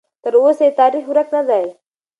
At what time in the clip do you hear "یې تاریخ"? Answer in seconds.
0.67-1.05